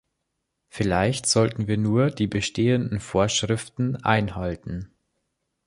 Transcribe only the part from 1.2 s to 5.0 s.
sollten wir nur die bestehenden Vorschriften einhalten.